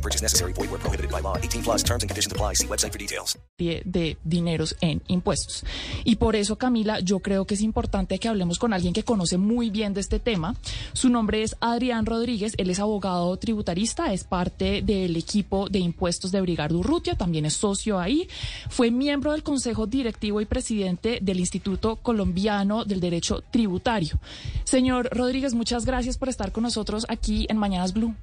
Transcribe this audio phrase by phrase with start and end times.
[0.00, 0.54] No purchase necessary.
[0.54, 1.36] Void where prohibited by law.
[1.36, 2.54] 18 plus terms and conditions apply.
[2.54, 3.38] See website for details.
[3.58, 5.62] De, de dineros en impuestos.
[6.04, 9.36] Y por eso, Camila, yo creo que es importante que hablemos con alguien que conoce
[9.36, 10.54] muy bien de este tema.
[10.94, 12.54] Su nombre es Adrián Rodríguez.
[12.56, 17.54] Él es abogado tributarista, es parte del equipo de impuestos de Brigardo Urrutia, también es
[17.54, 18.26] socio ahí.
[18.70, 24.18] Fue miembro del Consejo Directivo y presidente del Instituto Colombiano del Derecho Tributario.
[24.64, 28.14] Señor Rodríguez, muchas gracias por estar con nosotros aquí en Mañanas Blue.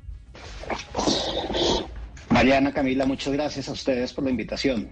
[2.30, 4.90] Mariana, Camila, muchas gracias a ustedes por la invitación.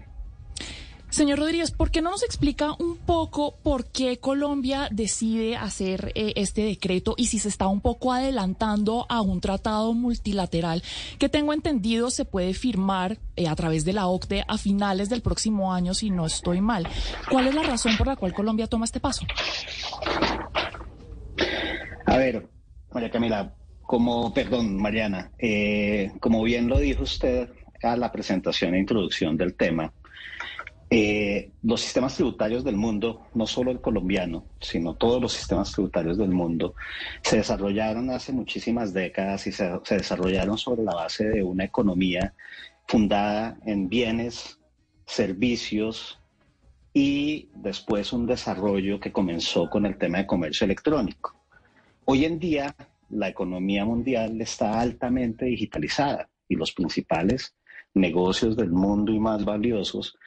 [1.16, 6.34] Señor Rodríguez, ¿por qué no nos explica un poco por qué Colombia decide hacer eh,
[6.36, 10.84] este decreto y si se está un poco adelantando a un tratado multilateral
[11.18, 15.22] que tengo entendido se puede firmar eh, a través de la OCDE a finales del
[15.22, 16.86] próximo año, si no estoy mal?
[17.32, 19.26] ¿Cuál es la razón por la cual Colombia toma este paso?
[22.06, 22.46] A ver,
[22.94, 23.56] María Camila,
[23.86, 27.50] como, perdón, Mariana, eh, como bien lo dijo usted
[27.84, 29.94] a la presentación e introducción del tema,
[30.90, 36.18] eh, los sistemas tributarios del mundo, no solo el colombiano, sino todos los sistemas tributarios
[36.18, 36.76] del mundo,
[37.22, 42.34] se desarrollaron hace muchísimas décadas y se, se desarrollaron sobre la base de una economía
[42.88, 44.60] fundada en bienes,
[45.06, 46.20] servicios
[46.94, 51.36] y después un desarrollo que comenzó con el tema de comercio electrónico.
[52.06, 52.76] Hoy en día
[53.10, 57.56] la economía mundial está altamente digitalizada y los principales
[57.94, 60.18] negocios del mundo y más valiosos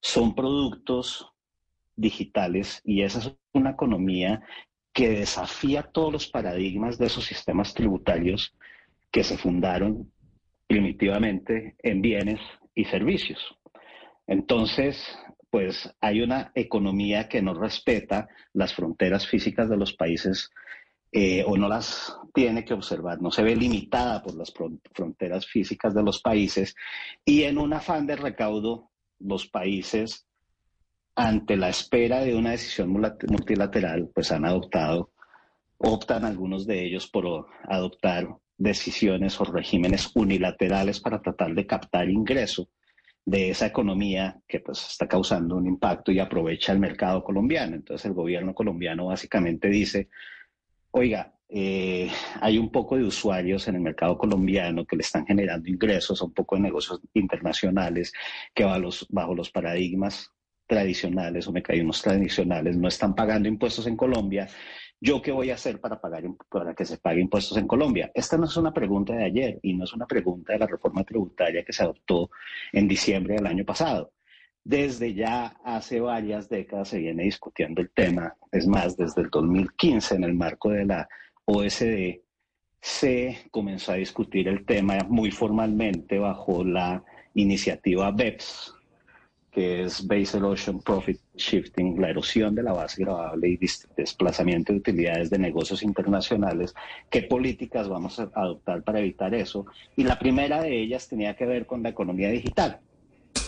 [0.00, 1.32] son productos
[1.96, 4.42] digitales y esa es una economía
[4.92, 8.54] que desafía todos los paradigmas de esos sistemas tributarios
[9.10, 10.10] que se fundaron
[10.66, 12.40] primitivamente en bienes
[12.74, 13.40] y servicios.
[14.26, 15.18] Entonces,
[15.50, 20.50] pues hay una economía que no respeta las fronteras físicas de los países
[21.12, 24.52] eh, o no las tiene que observar, no se ve limitada por las
[24.92, 26.74] fronteras físicas de los países
[27.24, 30.26] y en un afán de recaudo los países
[31.14, 35.12] ante la espera de una decisión multilateral pues han adoptado,
[35.78, 38.28] optan algunos de ellos por adoptar
[38.58, 42.68] decisiones o regímenes unilaterales para tratar de captar ingreso
[43.24, 47.74] de esa economía que pues está causando un impacto y aprovecha el mercado colombiano.
[47.74, 50.08] Entonces el gobierno colombiano básicamente dice,
[50.98, 55.68] Oiga, eh, hay un poco de usuarios en el mercado colombiano que le están generando
[55.68, 58.14] ingresos, un poco de negocios internacionales
[58.54, 60.32] que bajo los, bajo los paradigmas
[60.66, 64.48] tradicionales o mecanismos tradicionales no están pagando impuestos en Colombia.
[64.98, 68.10] ¿Yo qué voy a hacer para, pagar, para que se pague impuestos en Colombia?
[68.14, 71.04] Esta no es una pregunta de ayer y no es una pregunta de la reforma
[71.04, 72.30] tributaria que se adoptó
[72.72, 74.14] en diciembre del año pasado.
[74.68, 80.16] Desde ya hace varias décadas se viene discutiendo el tema, es más, desde el 2015
[80.16, 81.08] en el marco de la
[81.44, 82.18] OSD
[82.80, 87.04] se comenzó a discutir el tema muy formalmente bajo la
[87.34, 88.74] iniciativa BEPS,
[89.52, 93.60] que es Base Erosion Profit Shifting, la erosión de la base grabable y
[93.96, 96.74] desplazamiento de utilidades de negocios internacionales.
[97.08, 99.64] ¿Qué políticas vamos a adoptar para evitar eso?
[99.94, 102.80] Y la primera de ellas tenía que ver con la economía digital.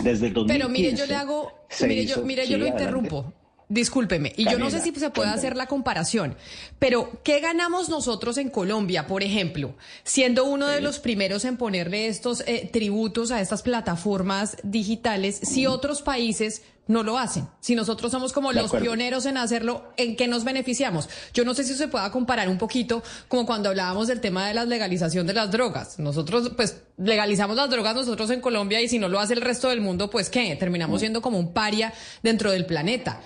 [0.03, 3.33] Desde el 2015, Pero mire, yo le hago, mire, yo, mire, yo lo interrumpo.
[3.71, 6.37] Discúlpeme, y yo no sé si se puede hacer la comparación,
[6.79, 12.07] pero ¿qué ganamos nosotros en Colombia, por ejemplo, siendo uno de los primeros en ponerle
[12.07, 17.47] estos eh, tributos a estas plataformas digitales, si otros países no lo hacen.
[17.61, 21.09] Si nosotros somos como los pioneros en hacerlo, ¿en qué nos beneficiamos?
[21.33, 24.55] Yo no sé si se pueda comparar un poquito como cuando hablábamos del tema de
[24.55, 25.99] la legalización de las drogas.
[25.99, 29.69] Nosotros, pues, legalizamos las drogas nosotros en Colombia y si no lo hace el resto
[29.69, 30.57] del mundo, pues, ¿qué?
[30.57, 31.01] Terminamos mm.
[31.01, 33.21] siendo como un paria dentro del planeta.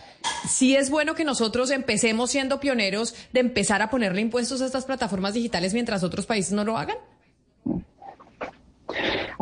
[0.49, 4.85] Sí es bueno que nosotros empecemos siendo pioneros de empezar a ponerle impuestos a estas
[4.85, 6.97] plataformas digitales mientras otros países no lo hagan.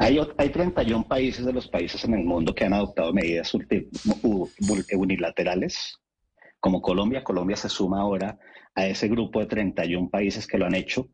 [0.01, 3.53] Hay, hay 31 países de los países en el mundo que han adoptado medidas
[4.95, 6.01] unilaterales,
[6.59, 7.23] como Colombia.
[7.23, 8.39] Colombia se suma ahora
[8.75, 11.11] a ese grupo de 31 países que lo han hecho.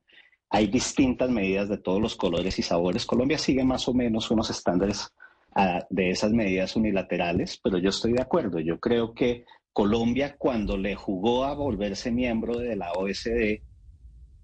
[0.50, 3.04] Hay distintas medidas de todos los colores y sabores.
[3.06, 5.12] Colombia sigue más o menos unos estándares
[5.56, 8.60] ah, de esas medidas unilaterales, pero yo estoy de acuerdo.
[8.60, 13.62] Yo creo que Colombia, cuando le jugó a volverse miembro de la OSD,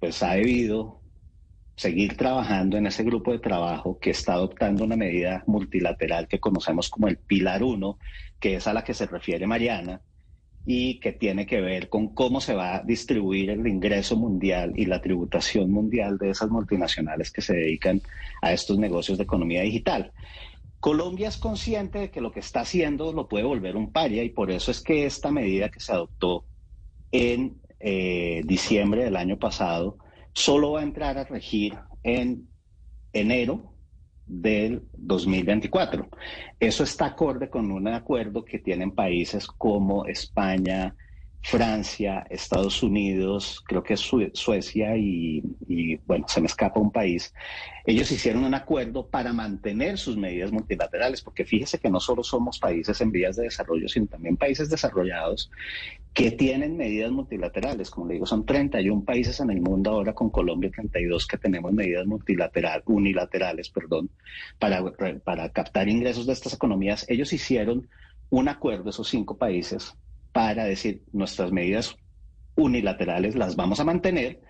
[0.01, 1.02] pues ha debido
[1.83, 6.89] seguir trabajando en ese grupo de trabajo que está adoptando una medida multilateral que conocemos
[6.89, 7.99] como el Pilar 1,
[8.39, 10.01] que es a la que se refiere Mariana,
[10.65, 14.87] y que tiene que ver con cómo se va a distribuir el ingreso mundial y
[14.87, 18.01] la tributación mundial de esas multinacionales que se dedican
[18.41, 20.13] a estos negocios de economía digital.
[20.79, 24.31] Colombia es consciente de que lo que está haciendo lo puede volver un paria y
[24.31, 26.45] por eso es que esta medida que se adoptó
[27.11, 29.99] en eh, diciembre del año pasado
[30.33, 32.49] solo va a entrar a regir en
[33.13, 33.75] enero
[34.27, 36.09] del 2024.
[36.59, 40.95] Eso está acorde con un acuerdo que tienen países como España,
[41.45, 45.43] Francia, Estados Unidos, creo que Suecia y,
[46.07, 47.35] bueno, se me escapa un país.
[47.85, 52.61] Ellos hicieron un acuerdo para mantener sus medidas multilaterales, porque fíjese que no solo somos
[52.61, 55.51] países en vías de desarrollo, sino también países desarrollados
[56.15, 57.91] que tienen medidas multilaterales.
[57.91, 61.73] Como le digo, son 31 países en el mundo ahora, con Colombia 32, que tenemos
[61.73, 64.11] medidas multilaterales, unilaterales, perdón,
[64.61, 64.81] para,
[65.25, 67.05] para captar ingresos de estas economías.
[67.09, 67.89] Ellos hicieron
[68.31, 69.95] un acuerdo, esos cinco países,
[70.33, 71.97] para decir nuestras medidas
[72.55, 74.41] unilaterales las vamos a mantener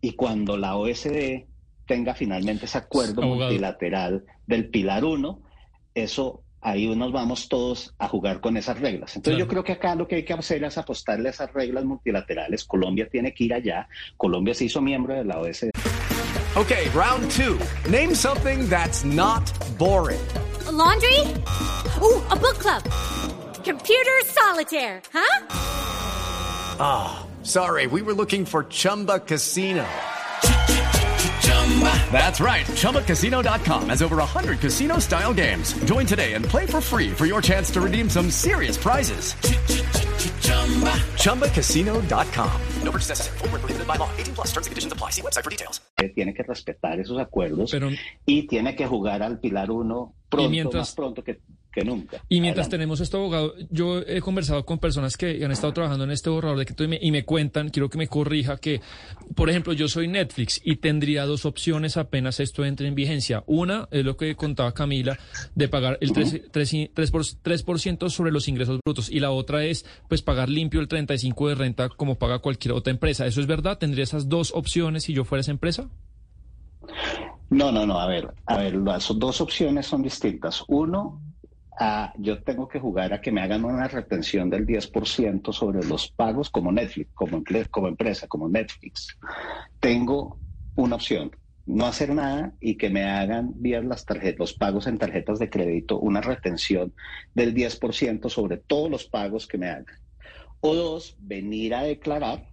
[0.00, 1.44] y cuando la OSD
[1.86, 5.42] tenga finalmente ese acuerdo multilateral del Pilar 1,
[5.94, 9.16] eso ahí nos vamos todos a jugar con esas reglas.
[9.16, 11.84] Entonces yo creo que acá lo que hay que hacer es apostarle a esas reglas
[11.84, 12.64] multilaterales.
[12.64, 13.88] Colombia tiene que ir allá.
[14.16, 15.70] Colombia se hizo miembro de la OSD.
[16.56, 17.58] Okay, round two.
[17.90, 20.20] Name something that's not boring.
[20.70, 21.20] laundry?
[22.00, 23.09] Uh, a book club.
[23.70, 25.46] Computer solitaire, huh?
[26.80, 26.82] Ah,
[27.22, 29.86] oh, sorry, we were looking for Chumba Casino.
[32.10, 32.66] That's right.
[32.66, 35.72] ChumbaCasino.com has over 100 casino style games.
[35.84, 39.34] Join today and play for free for your chance to redeem some serious prizes.
[41.14, 42.60] ChumbaCasino.com.
[42.82, 43.38] No purchase necessary.
[43.38, 44.10] Full prohibited by law.
[44.18, 45.10] 18 plus terms and conditions apply.
[45.10, 45.80] See website for details.
[46.16, 47.90] Tiene que respetar esos acuerdos Pero,
[48.26, 51.40] y tiene que jugar al Pilar 1 pronto, mientras, más pronto que
[51.72, 52.22] que nunca.
[52.28, 56.10] Y mientras tenemos este abogado, yo he conversado con personas que han estado trabajando en
[56.10, 58.80] este borrador de que y me, y me cuentan, quiero que me corrija, que,
[59.34, 63.44] por ejemplo, yo soy Netflix y tendría dos opciones apenas esto entre en vigencia.
[63.46, 65.18] Una es lo que contaba Camila,
[65.54, 70.22] de pagar el 3%, 3, 3 sobre los ingresos brutos y la otra es, pues,
[70.22, 73.26] pagar limpio el 35% de renta como paga cualquier otra empresa.
[73.26, 73.78] ¿Eso es verdad?
[73.78, 75.88] ¿Tendría esas dos opciones si yo fuera esa empresa?
[77.50, 78.00] No, no, no.
[78.00, 80.64] A ver, a ver, las dos opciones son distintas.
[80.68, 81.20] Uno,
[82.18, 86.50] yo tengo que jugar a que me hagan una retención del 10% sobre los pagos
[86.50, 89.16] como Netflix, como, como empresa, como Netflix.
[89.78, 90.38] Tengo
[90.76, 91.34] una opción,
[91.66, 95.48] no hacer nada y que me hagan vía las tarjetas, los pagos en tarjetas de
[95.48, 96.92] crédito, una retención
[97.34, 99.86] del 10% sobre todos los pagos que me hagan.
[100.60, 102.46] O dos, venir a declarar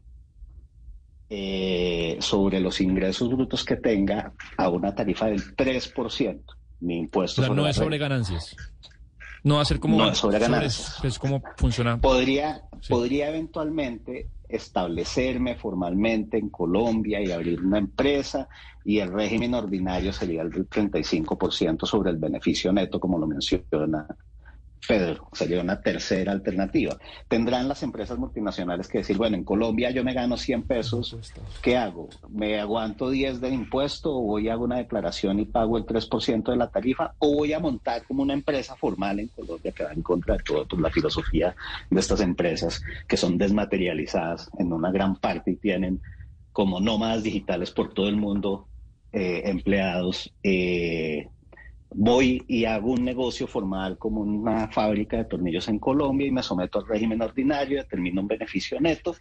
[1.29, 6.39] eh, sobre los ingresos brutos que tenga a una tarifa del 3%.
[6.79, 7.41] Mi impuesto.
[7.41, 8.55] O no es sobre ganancias.
[9.47, 9.97] No va a ser como...
[9.97, 11.99] No, sobre Es como funciona.
[12.01, 18.49] Podría, podría eventualmente establecerme formalmente en Colombia y abrir una empresa
[18.83, 24.07] y el régimen ordinario sería el del 35% sobre el beneficio neto, como lo menciona
[24.85, 26.97] Pedro, sería una tercera alternativa.
[27.27, 31.15] Tendrán las empresas multinacionales que decir, bueno, en Colombia yo me gano 100 pesos,
[31.61, 32.09] ¿qué hago?
[32.29, 36.51] ¿Me aguanto 10 de impuesto o voy a hago una declaración y pago el 3%
[36.51, 39.93] de la tarifa o voy a montar como una empresa formal en Colombia que va
[39.93, 41.55] en contra de toda la filosofía
[41.89, 46.01] de estas empresas que son desmaterializadas en una gran parte y tienen
[46.51, 48.67] como nómadas digitales por todo el mundo
[49.13, 50.33] eh, empleados?
[50.43, 51.29] Eh,
[51.89, 56.43] voy y hago un negocio formal como una fábrica de tornillos en Colombia y me
[56.43, 59.15] someto al régimen ordinario, determino un beneficio neto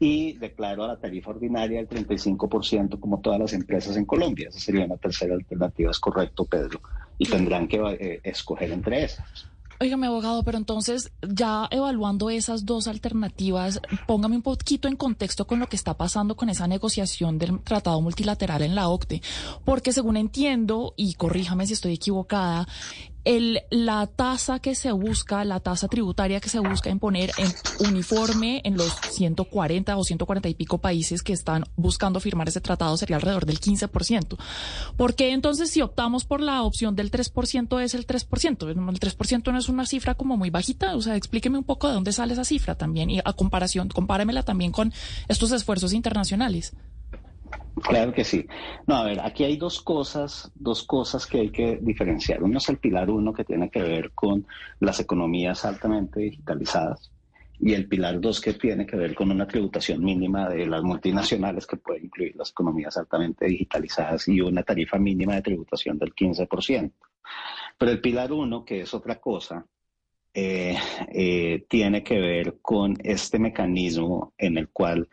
[0.00, 4.48] y declaro a la tarifa ordinaria el 35% como todas las empresas en Colombia.
[4.48, 6.80] Esa sería una tercera alternativa, es correcto, Pedro.
[7.18, 9.51] Y tendrán que eh, escoger entre esas.
[9.82, 15.58] Óigame, abogado, pero entonces, ya evaluando esas dos alternativas, póngame un poquito en contexto con
[15.58, 19.22] lo que está pasando con esa negociación del tratado multilateral en la OCDE,
[19.64, 22.68] porque según entiendo, y corríjame si estoy equivocada,
[23.24, 27.52] el, la tasa que se busca, la tasa tributaria que se busca imponer en
[27.88, 32.96] uniforme en los 140 o 140 y pico países que están buscando firmar ese tratado
[32.96, 34.36] sería alrededor del 15%.
[34.96, 38.68] ¿Por qué entonces si optamos por la opción del 3% es el 3%?
[38.68, 41.94] El 3% no es una cifra como muy bajita, o sea, explíqueme un poco de
[41.94, 44.92] dónde sale esa cifra también y a comparación, compáremela también con
[45.28, 46.74] estos esfuerzos internacionales.
[47.74, 48.46] Claro que sí.
[48.86, 52.42] No, a ver, aquí hay dos cosas, dos cosas que hay que diferenciar.
[52.42, 54.46] Uno es el pilar uno que tiene que ver con
[54.80, 57.12] las economías altamente digitalizadas
[57.64, 61.64] y el pilar 2 que tiene que ver con una tributación mínima de las multinacionales
[61.64, 66.92] que puede incluir las economías altamente digitalizadas y una tarifa mínima de tributación del 15%.
[67.78, 69.64] Pero el pilar 1, que es otra cosa,
[70.34, 70.76] eh,
[71.12, 75.08] eh, tiene que ver con este mecanismo en el cual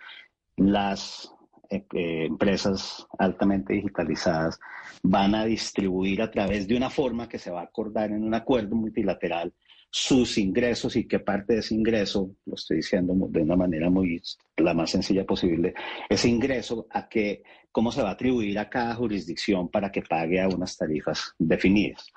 [0.56, 1.32] las
[1.69, 4.59] eh, empresas altamente digitalizadas
[5.03, 8.33] van a distribuir a través de una forma que se va a acordar en un
[8.33, 9.53] acuerdo multilateral
[9.91, 14.21] sus ingresos y qué parte de ese ingreso, lo estoy diciendo de una manera muy
[14.57, 15.73] la más sencilla posible,
[16.09, 20.41] ese ingreso a que, cómo se va a atribuir a cada jurisdicción para que pague
[20.41, 22.07] a unas tarifas definidas.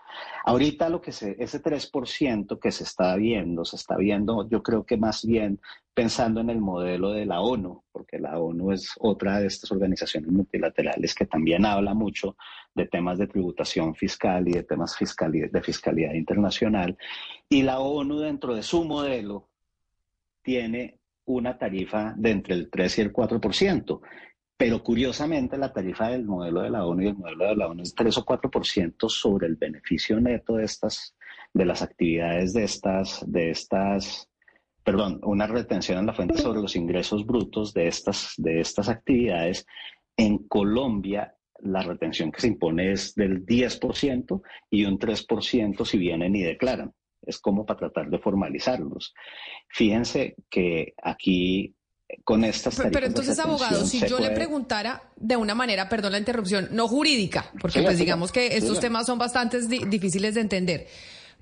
[0.45, 4.85] Ahorita lo que se, ese 3% que se está viendo, se está viendo, yo creo
[4.85, 5.61] que más bien
[5.95, 10.31] pensando en el modelo de la ONU, porque la ONU es otra de estas organizaciones
[10.31, 12.37] multilaterales que también habla mucho
[12.75, 16.97] de temas de tributación fiscal y de temas de fiscalidad internacional.
[17.49, 19.49] Y la ONU dentro de su modelo
[20.43, 24.01] tiene una tarifa de entre el 3 y el 4%.
[24.63, 27.83] Pero curiosamente la tarifa del modelo de la ONU y el modelo de la ONU
[27.83, 31.17] es 3 o 4% sobre el beneficio neto de estas,
[31.53, 34.31] de las actividades de estas, de estas,
[34.85, 39.67] perdón, una retención en la fuente sobre los ingresos brutos de estas, de estas actividades.
[40.17, 46.37] En Colombia la retención que se impone es del 10% y un 3% si vienen
[46.37, 46.95] y declaran.
[47.21, 49.13] Es como para tratar de formalizarlos.
[49.69, 51.75] Fíjense que aquí
[52.25, 56.19] con estas pero, pero entonces abogado si yo le preguntara de una manera perdón la
[56.19, 60.87] interrupción no jurídica porque pues digamos que estos temas son bastante difíciles de entender.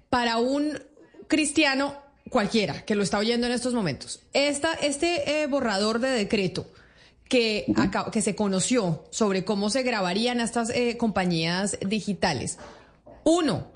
[0.08, 0.78] Para un
[1.28, 1.94] cristiano
[2.28, 6.66] cualquiera que lo está oyendo en estos momentos esta, este eh, borrador de decreto
[7.28, 7.66] que,
[8.12, 12.58] que se conoció sobre cómo se grabarían estas eh, compañías digitales
[13.24, 13.70] uno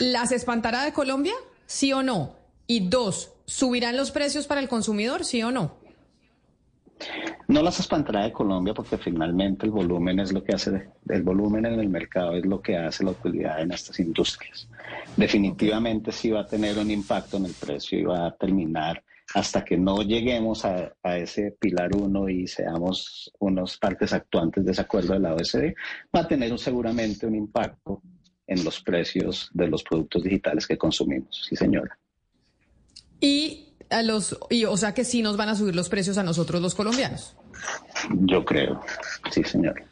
[0.00, 1.34] las espantará de Colombia
[1.66, 2.36] sí o no
[2.66, 5.77] y dos subirán los precios para el consumidor sí o no
[7.48, 11.66] no las espantará de Colombia porque finalmente el volumen es lo que hace, el volumen
[11.66, 14.68] en el mercado es lo que hace la utilidad en estas industrias.
[15.16, 19.02] Definitivamente sí va a tener un impacto en el precio y va a terminar
[19.34, 24.80] hasta que no lleguemos a, ese pilar uno y seamos unas partes actuantes de ese
[24.80, 25.74] acuerdo de la OSD,
[26.14, 28.02] va a tener seguramente un impacto
[28.46, 31.46] en los precios de los productos digitales que consumimos.
[31.46, 31.98] Sí, señora.
[33.20, 36.22] Y a los, y, o sea que sí nos van a subir los precios a
[36.22, 37.34] nosotros los colombianos.
[38.10, 38.80] Yo creo,
[39.30, 39.82] sí, señor.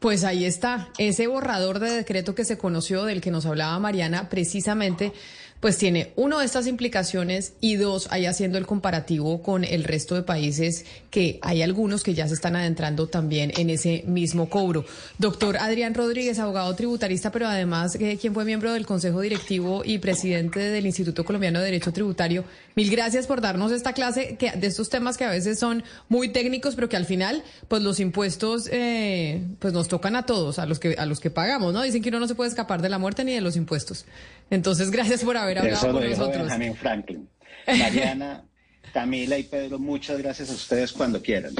[0.00, 4.28] Pues ahí está, ese borrador de decreto que se conoció del que nos hablaba Mariana,
[4.28, 5.12] precisamente
[5.60, 10.14] pues tiene uno de estas implicaciones y dos, ahí haciendo el comparativo con el resto
[10.14, 14.84] de países que hay algunos que ya se están adentrando también en ese mismo cobro.
[15.18, 19.98] Doctor Adrián Rodríguez, abogado tributarista, pero además eh, quien fue miembro del Consejo Directivo y
[19.98, 22.44] presidente del Instituto Colombiano de Derecho Tributario,
[22.74, 26.28] mil gracias por darnos esta clase que, de estos temas que a veces son muy
[26.28, 30.66] técnicos, pero que al final, pues los impuestos, eh, pues nos tocan a todos, a
[30.66, 31.82] los que a los que pagamos, ¿no?
[31.82, 34.04] Dicen que uno no se puede escapar de la muerte ni de los impuestos.
[34.50, 36.42] Entonces, gracias por haber hablado Eso lo con dijo nosotros.
[36.42, 37.28] Benjamin Franklin.
[37.66, 38.44] Mariana,
[38.92, 41.54] Camila y Pedro, muchas gracias a ustedes cuando quieran.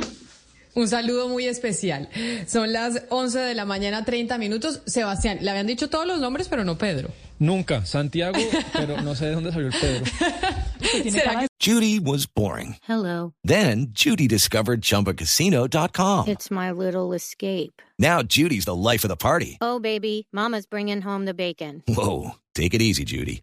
[0.74, 2.10] Un saludo muy especial.
[2.46, 4.82] Son las 11 de la mañana, 30 minutos.
[4.84, 7.08] Sebastián, le habían dicho todos los nombres, pero no Pedro.
[7.38, 7.86] Nunca.
[7.86, 8.38] Santiago,
[8.74, 10.04] pero no sé de dónde salió el Pedro.
[11.58, 12.76] Judy was boring.
[12.86, 13.32] Hello.
[13.42, 16.28] Then, Judy discovered chumbacasino.com.
[16.28, 17.80] It's my little escape.
[17.98, 19.56] Now, Judy's the life of the party.
[19.62, 21.82] Oh, baby, Mama's bringing home the bacon.
[21.88, 22.32] Whoa.
[22.54, 23.42] Take it easy, Judy.